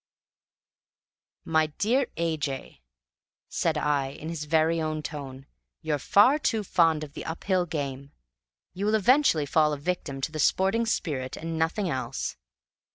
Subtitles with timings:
[1.45, 2.35] "My dear A.
[2.35, 2.81] J.,"
[3.49, 5.45] said I in his very own tone,
[5.83, 8.11] "you're far too fond of the uphill game;
[8.73, 12.35] you will eventually fall a victim to the sporting spirit and nothing else.